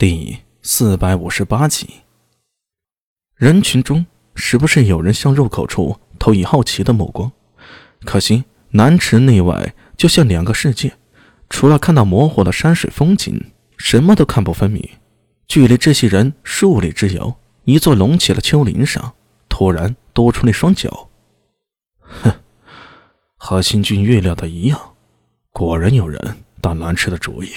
[0.00, 1.86] 第四百五十八集，
[3.36, 7.30] 人群中时不时有人向入口处投以好奇的目光。
[8.06, 10.96] 可惜南池内外就像两个世界，
[11.50, 14.88] 除了看到模糊的山水风景，什么都看不分明。
[15.46, 19.12] 距离这些人数里之遥，一座隆起的丘陵上，
[19.50, 21.10] 突然多出了一双脚。
[22.00, 22.32] 哼，
[23.36, 24.80] 和新军预料的一样，
[25.50, 27.50] 果然有人打南池的主意。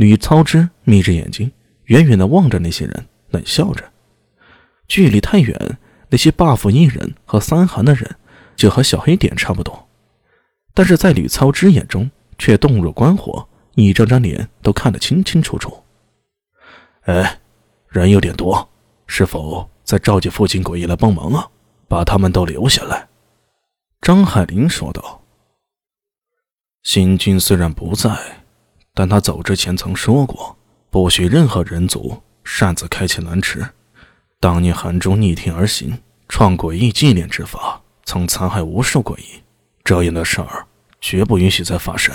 [0.00, 1.52] 吕操之眯着眼睛，
[1.84, 3.84] 远远地望着那些人，冷笑着。
[4.88, 8.16] 距离太远，那些 buff 一人和三寒的人
[8.56, 9.86] 就和小黑点差不多，
[10.72, 15.84] 但是在吕操之眼中却洞若观火，一张张脸都看得清清楚楚。
[17.02, 17.38] 哎，
[17.90, 18.66] 人有点多，
[19.06, 21.46] 是否在召集附近诡异来帮忙啊？
[21.88, 23.06] 把他们都留下来。”
[24.00, 25.22] 张海林说道。
[26.84, 28.08] 新军虽然不在。
[29.00, 30.54] 但他走之前曾说过，
[30.90, 33.66] 不许任何人族擅自开启南池。
[34.38, 39.42] 当年韩忠逆天而行，创诡异纪念之法，曾残害无数诡异。
[39.84, 40.66] 这样的事儿
[41.00, 42.14] 绝不允许再发生。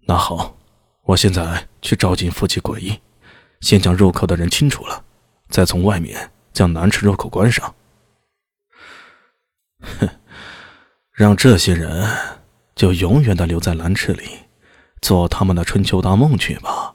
[0.00, 0.56] 那好，
[1.04, 2.98] 我现在去召集附近诡异，
[3.60, 5.04] 先将入口的人清除了，
[5.48, 7.72] 再从外面将南池入口关上。
[9.78, 10.08] 哼，
[11.12, 12.10] 让这些人
[12.74, 14.41] 就永远的留在南池里。
[15.02, 16.94] 做他们的春秋大梦去吧。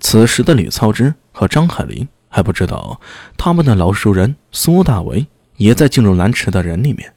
[0.00, 3.00] 此时的吕操之和张海林还不知道，
[3.36, 7.12] 他们的老熟人苏大为也在进入蓝池的人里面。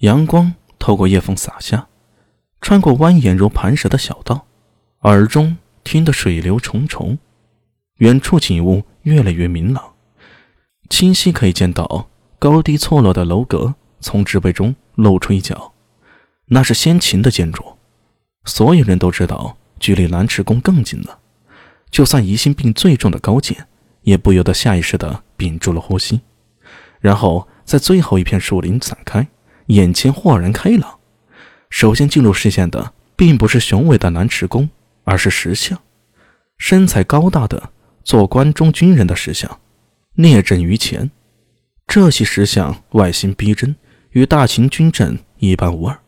[0.00, 1.88] 阳光透过叶缝洒下，
[2.60, 4.46] 穿过蜿蜒如磐石的小道，
[5.00, 7.18] 耳中听得水流重重。
[7.96, 9.94] 远处景物越来越明朗，
[10.90, 15.72] 清晰可以见到高低错落的楼阁从植被中露出一角，
[16.46, 17.76] 那是先秦的建筑。
[18.44, 21.18] 所有人都知道，距离蓝池宫更近了。
[21.90, 23.66] 就算疑心病最重的高健，
[24.02, 26.20] 也不由得下意识地屏住了呼吸。
[27.00, 29.26] 然后，在最后一片树林散开，
[29.66, 30.98] 眼前豁然开朗。
[31.68, 34.68] 首先进入视线的，并不是雄伟的南池宫，
[35.04, 35.80] 而是石像，
[36.58, 37.70] 身材高大的
[38.04, 39.60] 做关中军人的石像，
[40.14, 41.10] 列阵于前。
[41.86, 43.76] 这些石像外形逼真，
[44.10, 45.98] 与大秦军阵一般无二，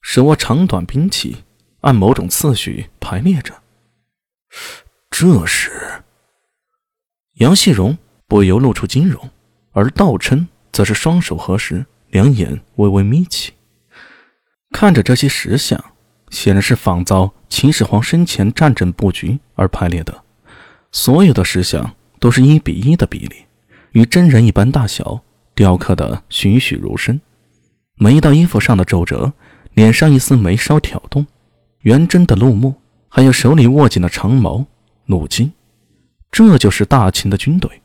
[0.00, 1.36] 手握长短兵器。
[1.82, 3.54] 按某种次序排列着。
[5.10, 6.02] 这时，
[7.34, 9.30] 杨细荣不由露出惊容，
[9.72, 13.52] 而道琛则是双手合十，两眼微微眯起，
[14.72, 15.82] 看着这些石像，
[16.30, 20.24] 显然是仿造秦始皇生前战阵布局而排列的。
[20.90, 23.36] 所有的石像都是一比一的比例，
[23.92, 25.22] 与真人一般大小，
[25.54, 27.20] 雕刻的栩栩如生。
[27.96, 29.32] 每一道衣服上的皱褶，
[29.74, 31.26] 脸上一丝眉梢挑动。
[31.82, 32.74] 元贞的怒目，
[33.08, 34.64] 还有手里握紧的长矛、
[35.06, 35.52] 弩机，
[36.30, 37.82] 这就是大秦的军队。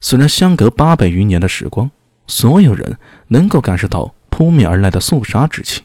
[0.00, 1.90] 虽然相隔八百余年的时光，
[2.26, 2.98] 所有人
[3.28, 5.82] 能够感受到扑面而来的肃杀之气，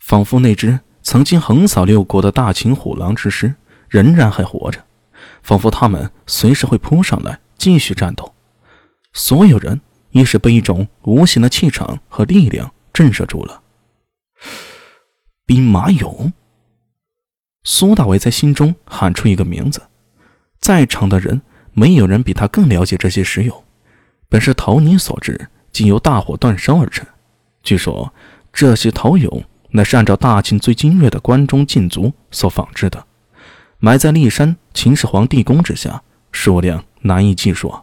[0.00, 3.54] 仿佛那只曾经横扫六国的大秦虎狼之师
[3.88, 4.84] 仍然还活着，
[5.42, 8.34] 仿佛他们随时会扑上来继续战斗。
[9.12, 13.62] 所有人亦是被一种无形的气场和力量震慑住了。
[15.46, 16.32] 兵马俑。
[17.62, 19.82] 苏大伟在心中喊出一个名字，
[20.58, 23.62] 在场的人没有人比他更了解这些石俑。
[24.28, 27.06] 本是陶泥所制，经由大火煅烧而成。
[27.62, 28.14] 据说
[28.52, 33.04] 这些陶俑乃是按照大秦最精锐的关中禁足所仿制的，
[33.78, 37.74] 埋在骊山秦始皇地宫之下，数量难以计数。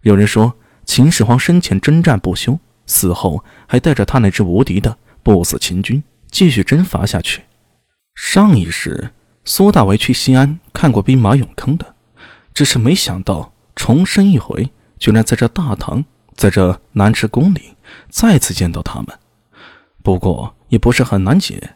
[0.00, 0.54] 有人说，
[0.86, 7.42] 秦始皇生前征战不休，死后还带着他那支无敌的不死秦军继续征伐下去。
[8.14, 9.10] 上一世，
[9.44, 11.94] 苏大为去西安看过兵马俑坑的，
[12.52, 16.04] 只是没想到重生一回，居然在这大唐，
[16.34, 17.76] 在这南池宫里
[18.08, 19.08] 再次见到他们。
[20.02, 21.74] 不过也不是很难解，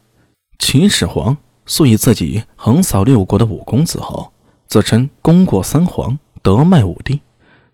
[0.59, 4.33] 秦始皇素以自己横扫六国的武功自豪，
[4.69, 7.21] 自称功过三皇，德迈五帝，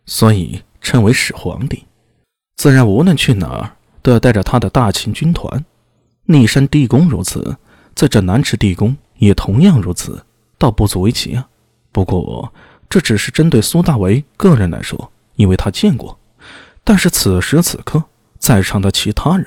[0.07, 1.85] 所以称为始皇帝。
[2.57, 5.65] 自然无论去哪儿，都要带着他的大秦军团。
[6.27, 7.59] 逆山地宫如此。
[7.95, 10.25] 在这南池地宫也同样如此，
[10.59, 11.49] 倒不足为奇啊。
[11.93, 12.53] 不过
[12.89, 16.19] 这只是针对苏大为个人来说，因为他见过。
[16.83, 18.03] 但是此时此刻，
[18.39, 19.47] 在场的其他人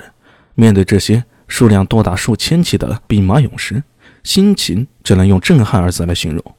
[0.56, 3.84] 面对这些数量多达数千起的兵马俑时，
[4.24, 6.56] 心情只能用震撼二字来形容。